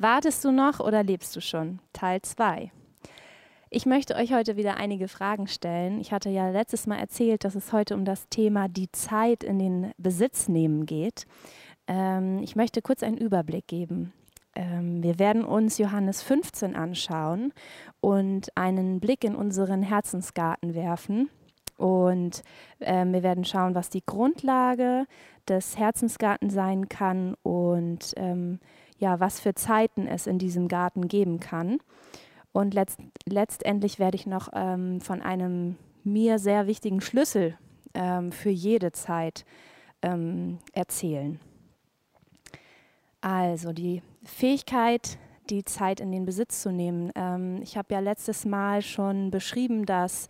[0.00, 1.78] Wartest du noch oder lebst du schon?
[1.92, 2.72] Teil 2.
[3.68, 6.00] Ich möchte euch heute wieder einige Fragen stellen.
[6.00, 9.58] Ich hatte ja letztes Mal erzählt, dass es heute um das Thema die Zeit in
[9.58, 11.26] den Besitz nehmen geht.
[11.86, 14.14] Ähm, ich möchte kurz einen Überblick geben.
[14.54, 17.52] Ähm, wir werden uns Johannes 15 anschauen
[18.00, 21.28] und einen Blick in unseren Herzensgarten werfen.
[21.80, 22.42] Und
[22.80, 25.06] ähm, wir werden schauen, was die Grundlage
[25.48, 28.60] des Herzensgartens sein kann und ähm,
[28.98, 31.78] ja, was für Zeiten es in diesem Garten geben kann.
[32.52, 37.56] Und letzt, letztendlich werde ich noch ähm, von einem mir sehr wichtigen Schlüssel
[37.94, 39.46] ähm, für jede Zeit
[40.02, 41.40] ähm, erzählen.
[43.22, 45.16] Also die Fähigkeit,
[45.48, 47.10] die Zeit in den Besitz zu nehmen.
[47.14, 50.28] Ähm, ich habe ja letztes Mal schon beschrieben, dass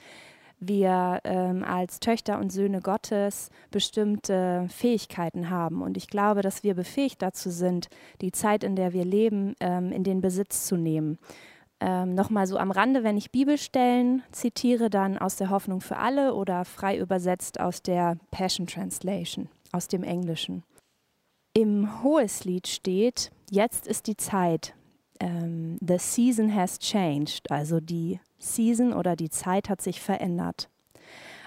[0.60, 5.82] wir ähm, als Töchter und Söhne Gottes bestimmte Fähigkeiten haben.
[5.82, 7.88] Und ich glaube, dass wir befähigt dazu sind,
[8.21, 11.18] die Zeit, in der wir leben, ähm, in den Besitz zu nehmen.
[11.80, 16.35] Ähm, Nochmal so am Rande, wenn ich Bibelstellen zitiere, dann aus der Hoffnung für alle
[16.35, 20.63] oder frei übersetzt aus der Passion Translation, aus dem Englischen.
[21.54, 24.74] Im Hoheslied steht, jetzt ist die Zeit,
[25.21, 30.68] ähm, the season has changed, also die Season oder die Zeit hat sich verändert.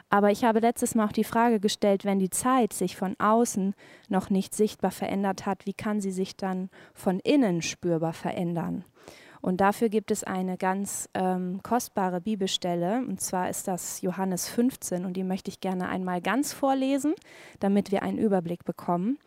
[0.10, 3.74] Aber ich habe letztes Mal auch die Frage gestellt, wenn die Zeit sich von außen
[4.10, 8.86] noch nicht sichtbar verändert hat, wie kann sie sich dann von innen spürbar verändern?
[9.42, 15.04] Und dafür gibt es eine ganz ähm, kostbare Bibelstelle, und zwar ist das Johannes 15,
[15.04, 17.14] und die möchte ich gerne einmal ganz vorlesen,
[17.60, 19.18] damit wir einen Überblick bekommen.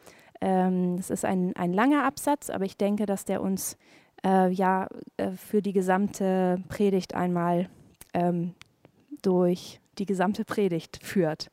[0.40, 3.76] Ähm, ist ein, ein langer Absatz, aber ich denke, dass der uns
[4.24, 7.68] äh, ja äh, für die gesamte Predigt einmal
[8.14, 8.54] ähm,
[9.22, 11.50] durch die gesamte Predigt führt.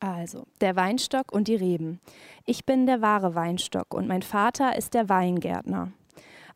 [0.00, 2.00] Also, der Weinstock und die Reben.
[2.44, 5.92] Ich bin der wahre Weinstock und mein Vater ist der Weingärtner.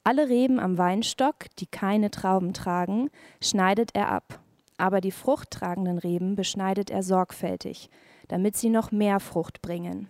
[0.05, 3.11] Alle Reben am Weinstock, die keine Trauben tragen,
[3.43, 4.41] schneidet er ab,
[4.77, 7.91] aber die fruchttragenden Reben beschneidet er sorgfältig,
[8.29, 10.09] damit sie noch mehr Frucht bringen.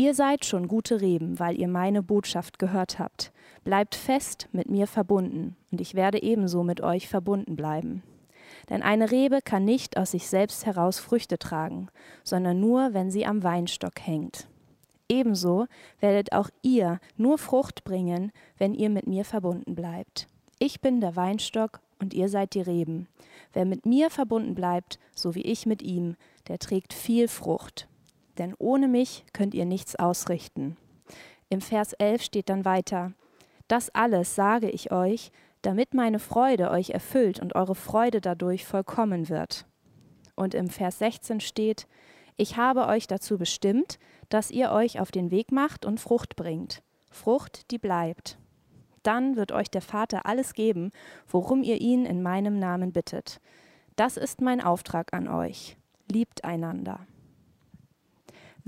[0.00, 3.32] Ihr seid schon gute Reben, weil ihr meine Botschaft gehört habt.
[3.64, 8.04] Bleibt fest mit mir verbunden, und ich werde ebenso mit euch verbunden bleiben.
[8.70, 11.88] Denn eine Rebe kann nicht aus sich selbst heraus Früchte tragen,
[12.22, 14.46] sondern nur, wenn sie am Weinstock hängt.
[15.08, 15.66] Ebenso
[15.98, 20.28] werdet auch ihr nur Frucht bringen, wenn ihr mit mir verbunden bleibt.
[20.60, 23.08] Ich bin der Weinstock und ihr seid die Reben.
[23.52, 26.14] Wer mit mir verbunden bleibt, so wie ich mit ihm,
[26.46, 27.88] der trägt viel Frucht
[28.38, 30.76] denn ohne mich könnt ihr nichts ausrichten.
[31.48, 33.12] Im Vers 11 steht dann weiter,
[33.68, 35.30] das alles sage ich euch,
[35.62, 39.66] damit meine Freude euch erfüllt und eure Freude dadurch vollkommen wird.
[40.34, 41.86] Und im Vers 16 steht,
[42.36, 43.98] ich habe euch dazu bestimmt,
[44.28, 48.38] dass ihr euch auf den Weg macht und Frucht bringt, Frucht, die bleibt.
[49.02, 50.90] Dann wird euch der Vater alles geben,
[51.28, 53.40] worum ihr ihn in meinem Namen bittet.
[53.96, 55.76] Das ist mein Auftrag an euch.
[56.10, 57.06] Liebt einander.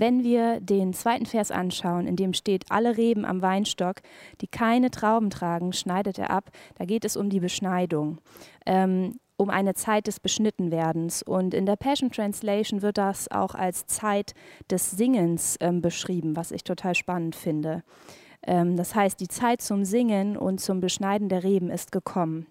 [0.01, 3.97] Wenn wir den zweiten Vers anschauen, in dem steht, alle Reben am Weinstock,
[4.41, 6.49] die keine Trauben tragen, schneidet er ab.
[6.79, 8.17] Da geht es um die Beschneidung.
[8.65, 11.21] Ähm, um eine Zeit des Beschnittenwerdens.
[11.21, 14.33] Und in der Passion Translation wird das auch als Zeit
[14.71, 17.83] des Singens ähm, beschrieben, was ich total spannend finde.
[18.41, 22.47] Ähm, das heißt, die Zeit zum Singen und zum Beschneiden der Reben ist gekommen.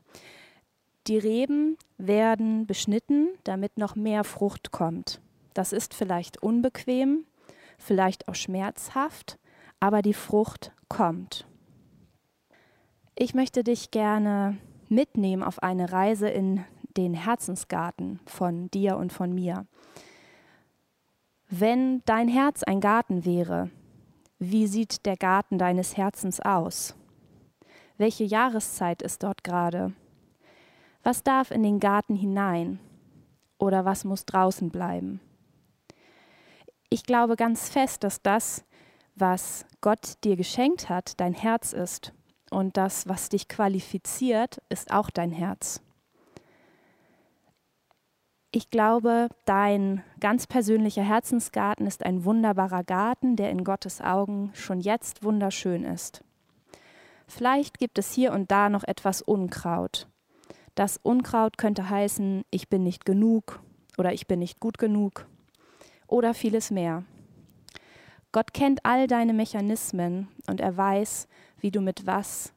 [1.08, 5.20] Die Reben werden beschnitten, damit noch mehr Frucht kommt.
[5.52, 7.24] Das ist vielleicht unbequem,
[7.80, 9.38] vielleicht auch schmerzhaft,
[9.80, 11.46] aber die Frucht kommt.
[13.14, 14.58] Ich möchte dich gerne
[14.88, 16.64] mitnehmen auf eine Reise in
[16.96, 19.66] den Herzensgarten von dir und von mir.
[21.48, 23.70] Wenn dein Herz ein Garten wäre,
[24.38, 26.94] wie sieht der Garten deines Herzens aus?
[27.98, 29.92] Welche Jahreszeit ist dort gerade?
[31.02, 32.78] Was darf in den Garten hinein?
[33.58, 35.20] Oder was muss draußen bleiben?
[36.90, 38.64] Ich glaube ganz fest, dass das,
[39.14, 42.12] was Gott dir geschenkt hat, dein Herz ist.
[42.50, 45.80] Und das, was dich qualifiziert, ist auch dein Herz.
[48.52, 54.80] Ich glaube, dein ganz persönlicher Herzensgarten ist ein wunderbarer Garten, der in Gottes Augen schon
[54.80, 56.24] jetzt wunderschön ist.
[57.28, 60.08] Vielleicht gibt es hier und da noch etwas Unkraut.
[60.74, 63.60] Das Unkraut könnte heißen, ich bin nicht genug
[63.96, 65.26] oder ich bin nicht gut genug
[66.10, 67.04] oder vieles mehr.
[68.32, 71.26] Gott kennt all deine Mechanismen und er weiß,
[71.58, 72.52] wie du mit was,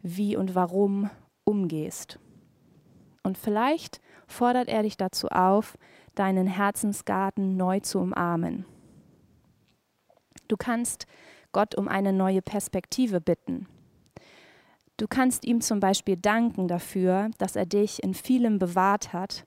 [0.00, 1.08] wie und warum
[1.44, 2.18] umgehst.
[3.22, 5.78] Und vielleicht fordert er dich dazu auf,
[6.14, 8.66] deinen Herzensgarten neu zu umarmen.
[10.48, 11.06] Du kannst
[11.52, 13.66] Gott um eine neue Perspektive bitten.
[14.96, 19.46] Du kannst ihm zum Beispiel danken dafür, dass er dich in vielem bewahrt hat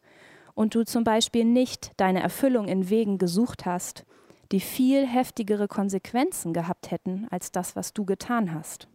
[0.58, 4.08] und du zum Beispiel nicht deine Erfüllung in Wegen gesucht hast,
[4.52, 8.88] die viel heftigere Konsequenzen gehabt hätten als das, was du getan hast.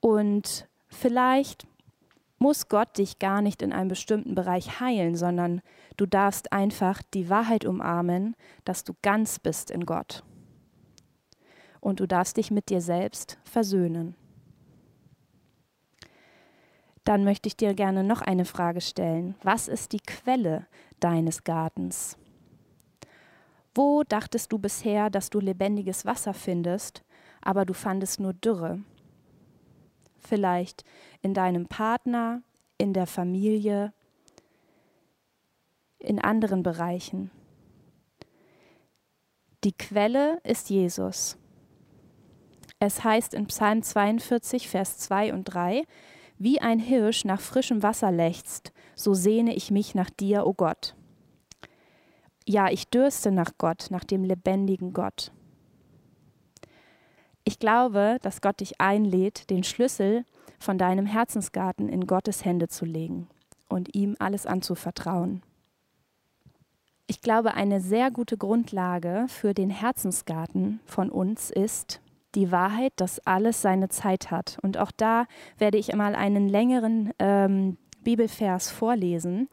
[0.00, 1.68] Und vielleicht
[2.38, 5.60] muss Gott dich gar nicht in einem bestimmten Bereich heilen, sondern
[5.96, 8.34] du darfst einfach die Wahrheit umarmen,
[8.64, 10.24] dass du ganz bist in Gott.
[11.78, 14.16] Und du darfst dich mit dir selbst versöhnen.
[17.08, 19.34] Dann möchte ich dir gerne noch eine Frage stellen.
[19.42, 20.66] Was ist die Quelle
[21.00, 22.18] deines Gartens?
[23.74, 27.02] Wo dachtest du bisher, dass du lebendiges Wasser findest,
[27.40, 28.80] aber du fandest nur Dürre?
[30.18, 30.84] Vielleicht
[31.22, 32.42] in deinem Partner,
[32.76, 33.94] in der Familie,
[35.98, 37.30] in anderen Bereichen.
[39.64, 41.38] Die Quelle ist Jesus.
[42.80, 45.84] Es heißt in Psalm 42, Vers 2 und 3,
[46.38, 50.54] wie ein Hirsch nach frischem Wasser lechzt, so sehne ich mich nach dir, o oh
[50.54, 50.94] Gott.
[52.46, 55.32] Ja, ich dürste nach Gott, nach dem lebendigen Gott.
[57.44, 60.24] Ich glaube, dass Gott dich einlädt, den Schlüssel
[60.58, 63.28] von deinem Herzensgarten in Gottes Hände zu legen
[63.68, 65.42] und ihm alles anzuvertrauen.
[67.06, 72.02] Ich glaube, eine sehr gute Grundlage für den Herzensgarten von uns ist,
[72.34, 74.58] die Wahrheit, dass alles seine Zeit hat.
[74.62, 75.26] Und auch da
[75.56, 79.48] werde ich einmal einen längeren ähm, Bibelvers vorlesen,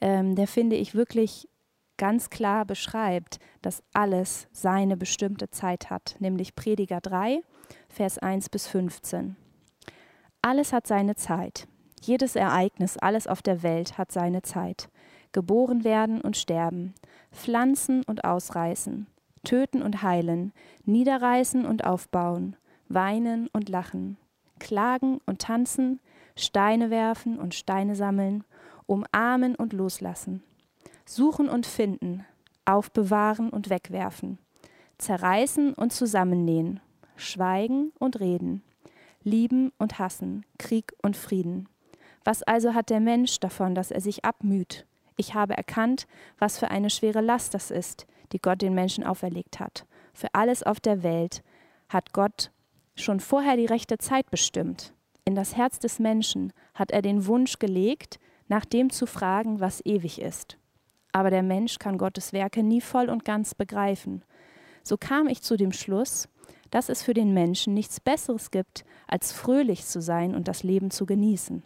[0.00, 1.48] ähm, der finde ich wirklich
[1.96, 7.42] ganz klar beschreibt, dass alles seine bestimmte Zeit hat, nämlich Prediger 3,
[7.88, 9.36] Vers 1 bis 15.
[10.40, 11.68] Alles hat seine Zeit.
[12.00, 14.88] Jedes Ereignis, alles auf der Welt hat seine Zeit.
[15.32, 16.94] Geboren werden und sterben,
[17.32, 19.06] pflanzen und ausreißen,
[19.44, 20.52] töten und heilen,
[20.84, 22.56] niederreißen und aufbauen,
[22.88, 24.16] weinen und lachen,
[24.58, 26.00] klagen und tanzen,
[26.36, 28.44] Steine werfen und Steine sammeln,
[28.86, 30.42] umarmen und loslassen,
[31.04, 32.24] suchen und finden,
[32.64, 34.38] aufbewahren und wegwerfen,
[34.98, 36.80] zerreißen und zusammennähen,
[37.16, 38.62] schweigen und reden,
[39.22, 41.68] lieben und hassen, Krieg und Frieden.
[42.24, 44.86] Was also hat der Mensch davon, dass er sich abmüht?
[45.16, 46.06] Ich habe erkannt,
[46.38, 49.86] was für eine schwere Last das ist, die Gott den Menschen auferlegt hat.
[50.12, 51.42] Für alles auf der Welt
[51.88, 52.50] hat Gott
[52.96, 54.92] schon vorher die rechte Zeit bestimmt.
[55.24, 58.18] In das Herz des Menschen hat er den Wunsch gelegt,
[58.48, 60.58] nach dem zu fragen, was ewig ist.
[61.12, 64.24] Aber der Mensch kann Gottes Werke nie voll und ganz begreifen.
[64.82, 66.28] So kam ich zu dem Schluss,
[66.70, 70.90] dass es für den Menschen nichts Besseres gibt, als fröhlich zu sein und das Leben
[70.90, 71.62] zu genießen.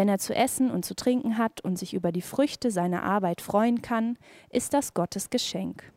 [0.00, 3.42] Wenn er zu essen und zu trinken hat und sich über die Früchte seiner Arbeit
[3.42, 4.16] freuen kann,
[4.48, 5.92] ist das Gottes Geschenk.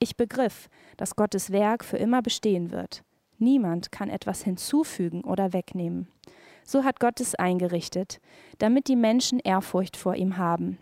[0.00, 3.04] Ich begriff, dass Gottes Werk für immer bestehen wird.
[3.38, 6.08] Niemand kann etwas hinzufügen oder wegnehmen.
[6.64, 8.20] So hat Gott es eingerichtet,
[8.58, 10.78] damit die Menschen Ehrfurcht vor ihm haben.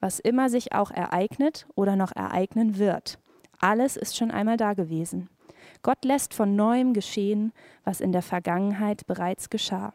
[0.00, 3.20] Was immer sich auch ereignet oder noch ereignen wird,
[3.60, 5.30] alles ist schon einmal da gewesen.
[5.84, 7.52] Gott lässt von neuem geschehen,
[7.84, 9.92] was in der Vergangenheit bereits geschah.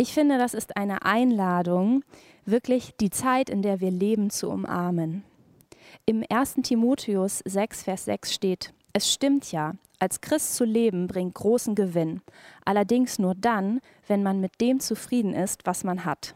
[0.00, 2.04] Ich finde, das ist eine Einladung,
[2.46, 5.24] wirklich die Zeit, in der wir leben, zu umarmen.
[6.06, 6.54] Im 1.
[6.62, 12.22] Timotheus 6, Vers 6 steht, es stimmt ja, als Christ zu leben bringt großen Gewinn,
[12.64, 16.34] allerdings nur dann, wenn man mit dem zufrieden ist, was man hat.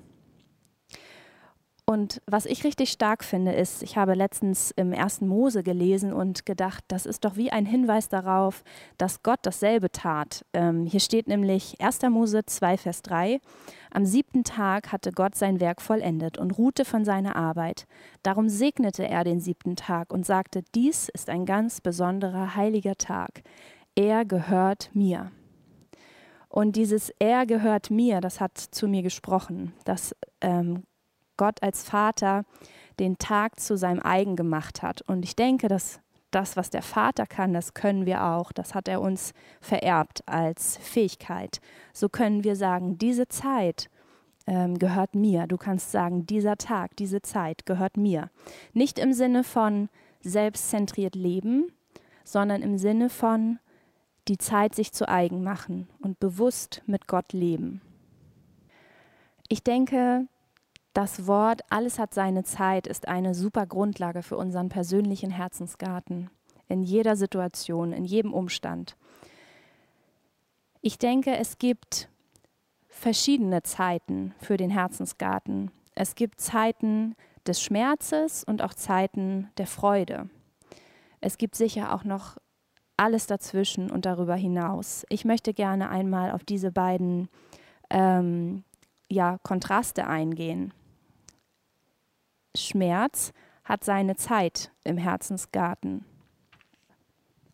[1.87, 6.47] Und was ich richtig stark finde, ist, ich habe letztens im ersten Mose gelesen und
[6.47, 8.65] gedacht, das ist doch wie ein Hinweis darauf,
[8.97, 10.47] dass Gott dasselbe tat.
[10.55, 12.01] Ähm, hier steht nämlich 1.
[12.09, 13.39] Mose 2, Vers 3.
[13.91, 17.87] Am siebten Tag hatte Gott sein Werk vollendet und ruhte von seiner Arbeit.
[18.23, 23.43] Darum segnete er den siebten Tag und sagte, dies ist ein ganz besonderer heiliger Tag.
[23.95, 25.33] Er gehört mir.
[26.49, 29.75] Und dieses Er gehört mir, das hat zu mir gesprochen.
[29.85, 30.85] Das ähm,
[31.37, 32.45] Gott als Vater
[32.99, 35.03] den Tag zu seinem eigen gemacht hat.
[35.03, 36.01] Und ich denke, dass
[36.31, 38.53] das, was der Vater kann, das können wir auch.
[38.53, 41.61] Das hat er uns vererbt als Fähigkeit.
[41.93, 43.89] So können wir sagen, diese Zeit
[44.47, 45.47] ähm, gehört mir.
[45.47, 48.31] Du kannst sagen, dieser Tag, diese Zeit gehört mir.
[48.73, 49.89] Nicht im Sinne von
[50.23, 51.73] selbstzentriert leben,
[52.25, 53.59] sondern im Sinne von
[54.29, 57.83] die Zeit sich zu eigen machen und bewusst mit Gott leben.
[59.49, 60.27] Ich denke,
[60.95, 66.31] das Wort Alles hat seine Zeit ist eine super Grundlage für unseren persönlichen Herzensgarten.
[66.69, 68.97] In jeder Situation, in jedem Umstand.
[70.81, 72.09] Ich denke, es gibt
[72.89, 75.73] verschiedene Zeiten für den Herzensgarten.
[75.95, 80.31] Es gibt Zeiten des Schmerzes und auch Zeiten der Freude.
[81.21, 82.37] Es gibt sicher auch noch
[82.97, 85.05] alles dazwischen und darüber hinaus.
[85.09, 87.29] Ich möchte gerne einmal auf diese beiden
[87.91, 88.63] ähm,
[89.11, 90.73] ja, Kontraste eingehen.
[92.57, 93.33] Schmerz
[93.65, 96.05] hat seine Zeit im Herzensgarten.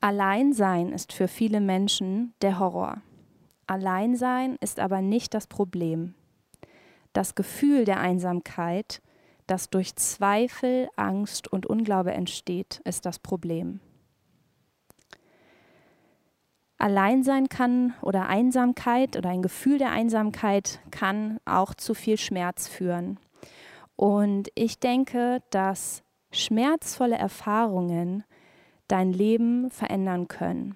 [0.01, 3.03] Alleinsein ist für viele Menschen der Horror.
[3.67, 6.15] Alleinsein ist aber nicht das Problem.
[7.13, 9.03] Das Gefühl der Einsamkeit,
[9.47, 13.81] das durch Zweifel, Angst und Unglaube entsteht, ist das Problem.
[16.79, 23.19] Alleinsein kann oder Einsamkeit oder ein Gefühl der Einsamkeit kann auch zu viel Schmerz führen.
[24.01, 26.03] Und ich denke, dass
[26.33, 28.25] schmerzvolle Erfahrungen
[28.89, 30.75] dein Leben verändern können.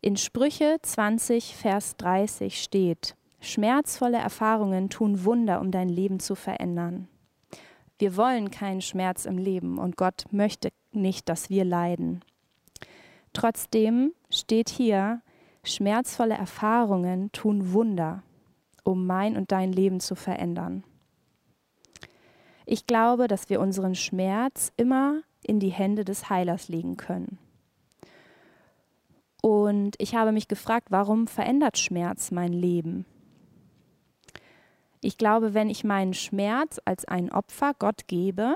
[0.00, 7.06] In Sprüche 20, Vers 30 steht, Schmerzvolle Erfahrungen tun Wunder, um dein Leben zu verändern.
[7.98, 12.24] Wir wollen keinen Schmerz im Leben und Gott möchte nicht, dass wir leiden.
[13.34, 15.20] Trotzdem steht hier,
[15.64, 18.22] schmerzvolle Erfahrungen tun Wunder,
[18.84, 20.82] um mein und dein Leben zu verändern.
[22.72, 27.36] Ich glaube, dass wir unseren Schmerz immer in die Hände des Heilers legen können.
[29.42, 33.06] Und ich habe mich gefragt, warum verändert Schmerz mein Leben?
[35.00, 38.54] Ich glaube, wenn ich meinen Schmerz als ein Opfer Gott gebe,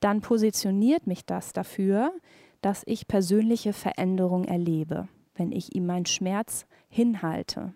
[0.00, 2.10] dann positioniert mich das dafür,
[2.60, 5.06] dass ich persönliche Veränderung erlebe,
[5.36, 7.72] wenn ich ihm meinen Schmerz hinhalte.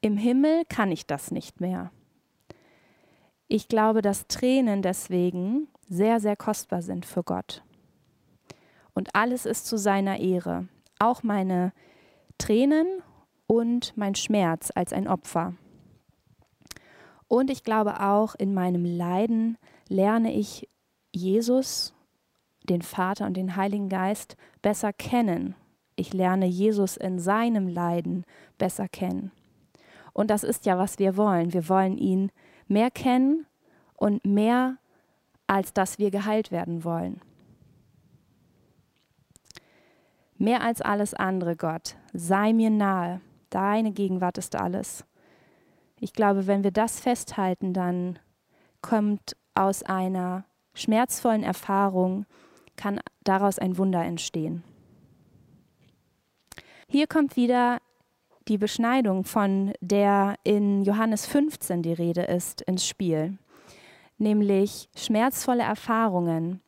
[0.00, 1.92] Im Himmel kann ich das nicht mehr.
[3.52, 7.64] Ich glaube, dass Tränen deswegen sehr, sehr kostbar sind für Gott.
[8.94, 10.68] Und alles ist zu seiner Ehre.
[11.00, 11.72] Auch meine
[12.38, 12.86] Tränen
[13.48, 15.54] und mein Schmerz als ein Opfer.
[17.26, 20.68] Und ich glaube auch, in meinem Leiden lerne ich
[21.12, 21.92] Jesus,
[22.62, 25.56] den Vater und den Heiligen Geist besser kennen.
[25.96, 28.22] Ich lerne Jesus in seinem Leiden
[28.58, 29.32] besser kennen.
[30.12, 31.52] Und das ist ja, was wir wollen.
[31.52, 32.30] Wir wollen ihn
[32.70, 33.46] mehr kennen
[33.96, 34.78] und mehr,
[35.46, 37.20] als dass wir geheilt werden wollen.
[40.38, 43.20] Mehr als alles andere, Gott, sei mir nahe.
[43.50, 45.04] Deine Gegenwart ist alles.
[45.98, 48.18] Ich glaube, wenn wir das festhalten, dann
[48.80, 52.24] kommt aus einer schmerzvollen Erfahrung,
[52.76, 54.64] kann daraus ein Wunder entstehen.
[56.88, 57.78] Hier kommt wieder
[58.48, 63.38] die Beschneidung, von der in Johannes 15 die Rede ist, ins Spiel,
[64.18, 66.60] nämlich schmerzvolle Erfahrungen,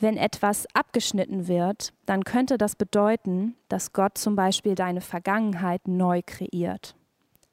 [0.00, 6.22] wenn etwas abgeschnitten wird, dann könnte das bedeuten, dass Gott zum Beispiel deine Vergangenheit neu
[6.24, 6.94] kreiert.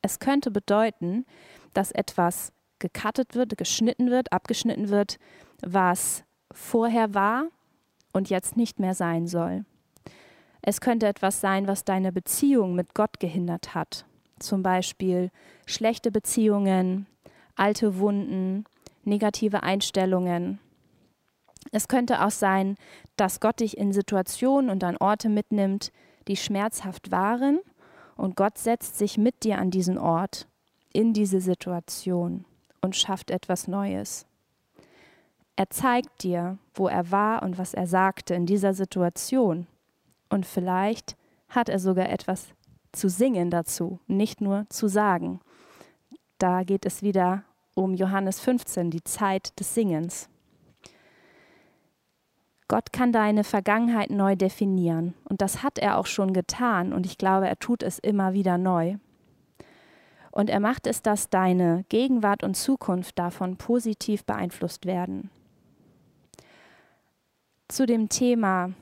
[0.01, 1.25] Es könnte bedeuten,
[1.73, 5.17] dass etwas gekattet wird, geschnitten wird, abgeschnitten wird,
[5.61, 7.47] was vorher war
[8.13, 9.65] und jetzt nicht mehr sein soll.
[10.67, 14.05] Es könnte etwas sein, was deine Beziehung mit Gott gehindert hat.
[14.39, 15.29] Zum Beispiel
[15.65, 17.05] schlechte Beziehungen,
[17.55, 18.65] alte Wunden,
[19.03, 20.59] negative Einstellungen,
[21.71, 22.77] es könnte auch sein,
[23.17, 25.91] dass Gott dich in Situationen und an Orte mitnimmt,
[26.27, 27.59] die schmerzhaft waren,
[28.15, 30.47] und Gott setzt sich mit dir an diesen Ort,
[30.93, 32.45] in diese Situation
[32.79, 34.25] und schafft etwas Neues.
[35.57, 39.67] Er zeigt dir, wo er war und was er sagte in dieser Situation.
[40.35, 41.15] Und vielleicht
[41.47, 42.49] hat er sogar etwas
[42.91, 45.39] zu singen dazu, nicht nur zu sagen.
[46.39, 50.27] Da geht es wieder um Johannes 15, die Zeit des Singens.
[52.67, 55.13] Gott kann deine Vergangenheit neu definieren.
[55.23, 56.91] Und das hat er auch schon getan.
[56.91, 58.97] Und ich glaube, er tut es immer wieder neu.
[60.31, 65.29] Und er macht es, dass deine Gegenwart und Zukunft davon positiv beeinflusst werden.
[67.69, 68.73] Zu dem Thema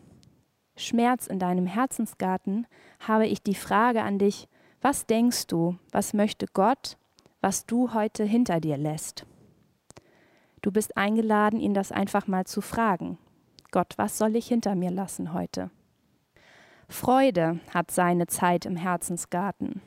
[0.76, 2.68] Schmerz in deinem Herzensgarten
[3.00, 4.48] habe ich die Frage an dich,
[4.82, 6.98] was denkst du, was möchte Gott,
[7.42, 9.26] was du heute hinter dir lässt?
[10.62, 13.18] Du bist eingeladen, ihn das einfach mal zu fragen.
[13.72, 15.70] Gott, was soll ich hinter mir lassen heute?
[16.88, 19.82] Freude hat seine Zeit im Herzensgarten.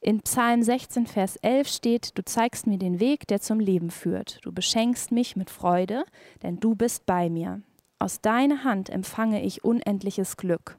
[0.00, 4.38] In Psalm 16, Vers 11 steht, du zeigst mir den Weg, der zum Leben führt.
[4.42, 6.04] Du beschenkst mich mit Freude,
[6.42, 7.62] denn du bist bei mir.
[8.04, 10.76] Aus deiner Hand empfange ich unendliches Glück.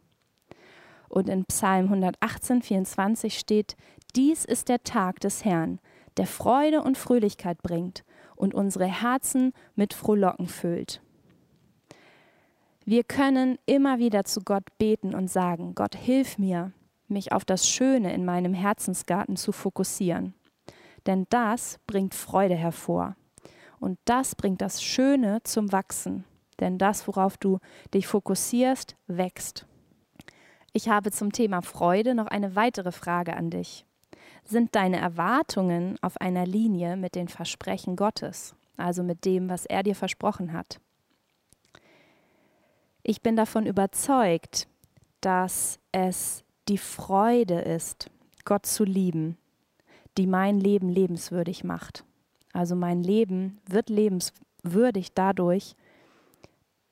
[1.10, 3.76] Und in Psalm 118, 24 steht,
[4.16, 5.80] dies ist der Tag des Herrn,
[6.18, 8.04] der Freude und Fröhlichkeit bringt
[8.36, 11.02] und unsere Herzen mit Frohlocken füllt.
[12.86, 16.74] Wir können immer wieder zu Gott beten und sagen, Gott, hilf mir,
[17.08, 20.36] mich auf das Schöne in meinem Herzensgarten zu fokussieren.
[21.08, 23.16] Denn das bringt Freude hervor.
[23.80, 26.24] Und das bringt das Schöne zum Wachsen.
[26.60, 27.60] Denn das, worauf du
[27.94, 29.66] dich fokussierst, wächst.
[30.74, 33.86] Ich habe zum Thema Freude noch eine weitere Frage an dich.
[34.44, 39.84] Sind deine Erwartungen auf einer Linie mit den Versprechen Gottes, also mit dem, was er
[39.84, 40.80] dir versprochen hat?
[43.04, 44.68] Ich bin davon überzeugt,
[45.22, 48.10] dass es die Freude ist,
[48.46, 49.38] Gott zu lieben,
[50.18, 52.04] die mein Leben lebenswürdig macht.
[52.54, 55.76] Also mein Leben wird lebenswürdig dadurch,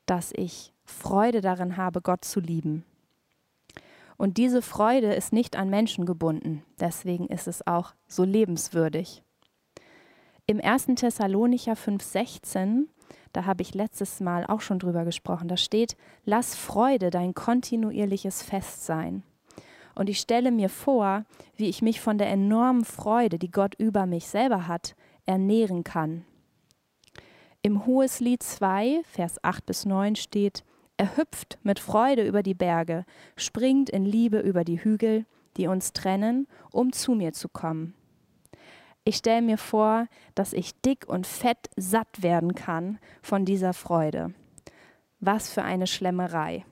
[0.06, 2.84] dass ich Freude darin habe, Gott zu lieben.
[4.18, 9.24] Und diese Freude ist nicht an Menschen gebunden, deswegen ist es auch so lebenswürdig.
[10.46, 10.88] Im 1.
[10.96, 12.88] Thessalonicher 5,16,
[13.32, 15.96] da habe ich letztes Mal auch schon drüber gesprochen, da steht:
[16.26, 19.24] Lass Freude dein kontinuierliches Fest sein.
[19.96, 21.24] Und ich stelle mir vor,
[21.56, 24.96] wie ich mich von der enormen Freude, die Gott über mich selber hat,
[25.26, 26.26] ernähren kann.
[27.66, 30.66] Im Hoheslied 2, Vers 8 bis 9 steht,
[30.98, 33.06] er hüpft mit Freude über die Berge,
[33.38, 37.94] springt in Liebe über die Hügel, die uns trennen, um zu mir zu kommen.
[39.06, 44.34] Ich stelle mir vor, dass ich dick und fett satt werden kann von dieser Freude.
[45.22, 46.66] Was für eine Schlemmerei.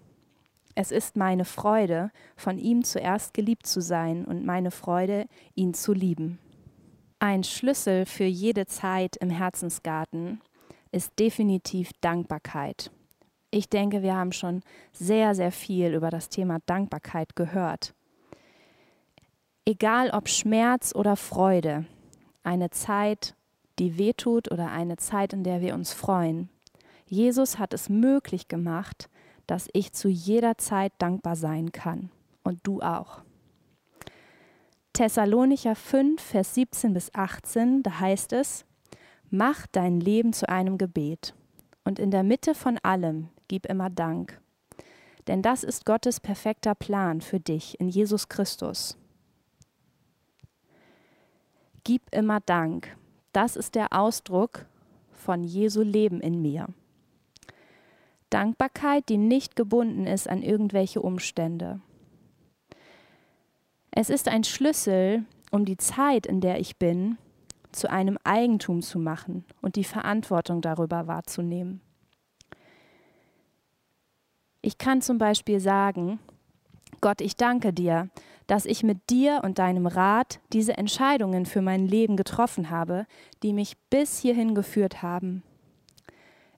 [0.76, 5.94] Es ist meine Freude, von ihm zuerst geliebt zu sein und meine Freude, ihn zu
[5.94, 6.38] lieben.
[7.20, 10.42] Ein Schlüssel für jede Zeit im Herzensgarten
[10.92, 12.92] ist definitiv Dankbarkeit.
[13.50, 14.62] Ich denke, wir haben schon
[14.94, 17.94] sehr, sehr viel über das Thema Dankbarkeit gehört.
[19.66, 21.86] Egal ob Schmerz oder Freude,
[22.44, 23.36] eine Zeit,
[23.78, 26.50] die wehtut oder eine Zeit, in der wir uns freuen.
[27.06, 29.10] Jesus hat es möglich gemacht,
[29.48, 32.10] dass ich zu jeder Zeit dankbar sein kann.
[32.44, 33.22] Und du auch.
[34.94, 38.66] Thessalonicher 5, Vers 17 bis 18, da heißt es,
[39.34, 41.34] Mach dein Leben zu einem Gebet
[41.86, 44.42] und in der Mitte von allem gib immer Dank.
[45.28, 48.98] Denn das ist Gottes perfekter Plan für dich in Jesus Christus.
[51.86, 52.94] Gib immer Dank.
[53.32, 54.66] Das ist der Ausdruck
[55.14, 56.68] von Jesu Leben in mir.
[58.30, 61.80] Dankbarkeit, die nicht gebunden ist an irgendwelche Umstände.
[63.92, 67.18] Es ist ein Schlüssel, um die Zeit, in der ich bin,
[67.72, 71.82] zu einem Eigentum zu machen und die Verantwortung darüber wahrzunehmen.
[74.62, 76.20] Ich kann zum Beispiel sagen,
[77.02, 78.10] Gott, ich danke dir,
[78.46, 83.06] dass ich mit dir und deinem Rat diese Entscheidungen für mein Leben getroffen habe,
[83.44, 85.42] die mich bis hierhin geführt haben.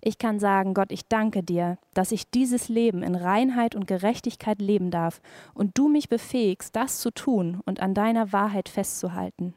[0.02, 4.62] Ich kann sagen, Gott, ich danke dir, dass ich dieses Leben in Reinheit und Gerechtigkeit
[4.62, 5.22] leben darf
[5.54, 9.54] und du mich befähigst, das zu tun und an deiner Wahrheit festzuhalten.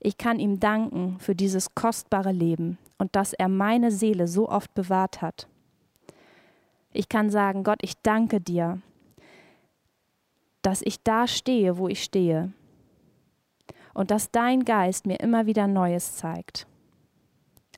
[0.00, 4.74] Ich kann ihm danken für dieses kostbare Leben und dass er meine Seele so oft
[4.74, 5.46] bewahrt hat.
[6.92, 8.80] Ich kann sagen, Gott, ich danke dir,
[10.62, 12.52] dass ich da stehe, wo ich stehe
[13.92, 16.66] und dass dein Geist mir immer wieder Neues zeigt.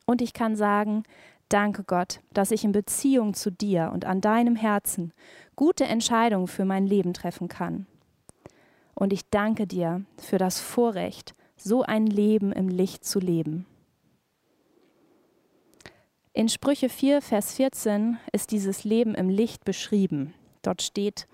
[0.07, 1.03] Und ich kann sagen,
[1.49, 5.13] danke Gott, dass ich in Beziehung zu dir und an deinem Herzen
[5.57, 7.87] gute Entscheidungen für mein Leben treffen kann.
[8.95, 13.67] Und ich danke dir für das Vorrecht, so ein Leben im Licht zu leben.
[16.33, 20.33] In Sprüche 4, Vers 14 ist dieses Leben im Licht beschrieben.
[20.63, 21.27] Dort steht,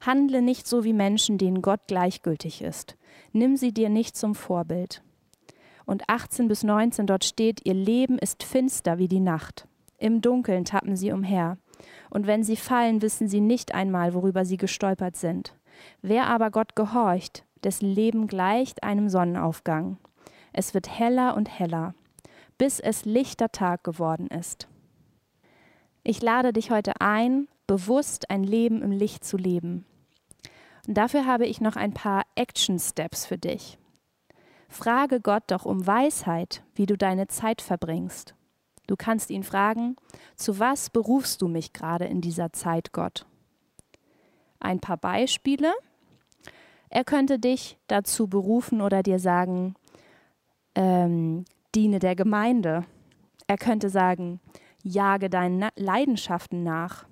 [0.00, 2.96] Handle nicht so wie Menschen, denen Gott gleichgültig ist.
[3.32, 5.02] Nimm sie dir nicht zum Vorbild
[5.90, 9.66] und 18 bis 19 dort steht, ihr Leben ist finster wie die Nacht.
[9.98, 11.58] Im Dunkeln tappen sie umher.
[12.10, 15.52] Und wenn sie fallen, wissen sie nicht einmal, worüber sie gestolpert sind.
[16.00, 19.98] Wer aber Gott gehorcht, dessen Leben gleicht einem Sonnenaufgang.
[20.52, 21.94] Es wird heller und heller,
[22.58, 24.68] bis es lichter Tag geworden ist.
[26.02, 29.84] Ich lade dich heute ein, bewusst ein Leben im Licht zu leben.
[30.88, 33.78] Und dafür habe ich noch ein paar Action Steps für dich.
[34.68, 38.34] Frage Gott doch um Weisheit, wie du deine Zeit verbringst.
[38.86, 39.96] Du kannst ihn fragen,
[40.36, 43.26] zu was berufst du mich gerade in dieser Zeit, Gott?
[44.58, 45.72] Ein paar Beispiele.
[46.90, 49.74] Er könnte dich dazu berufen oder dir sagen,
[50.74, 52.84] ähm, diene der Gemeinde.
[53.46, 54.40] Er könnte sagen,
[54.82, 57.06] jage deinen Leidenschaften nach,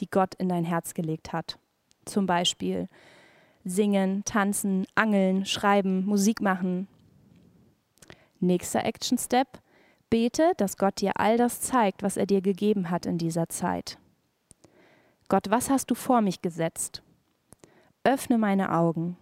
[0.00, 1.58] die Gott in dein Herz gelegt hat.
[2.06, 2.88] Zum Beispiel
[3.64, 6.88] Singen, tanzen, angeln, schreiben, Musik machen.
[8.40, 9.60] Nächster Action Step.
[10.10, 13.98] Bete, dass Gott dir all das zeigt, was er dir gegeben hat in dieser Zeit.
[15.28, 17.02] Gott, was hast du vor mich gesetzt?
[18.04, 19.16] Öffne meine Augen.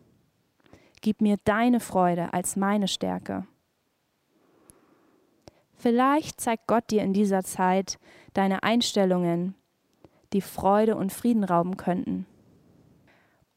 [1.02, 3.46] Gib mir deine Freude als meine Stärke.
[5.76, 7.98] Vielleicht zeigt Gott dir in dieser Zeit
[8.32, 9.54] deine Einstellungen,
[10.32, 12.26] die Freude und Frieden rauben könnten.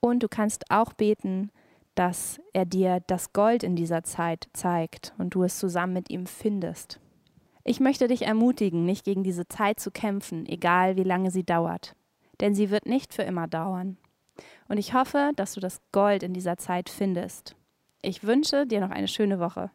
[0.02, 1.52] Und du kannst auch beten,
[1.96, 6.26] dass er dir das Gold in dieser Zeit zeigt und du es zusammen mit ihm
[6.26, 7.00] findest.
[7.64, 11.96] Ich möchte dich ermutigen, nicht gegen diese Zeit zu kämpfen, egal wie lange sie dauert,
[12.42, 13.98] denn sie wird nicht für immer dauern.
[14.68, 17.56] Und ich hoffe, dass du das Gold in dieser Zeit findest.
[18.02, 19.72] Ich wünsche dir noch eine schöne Woche.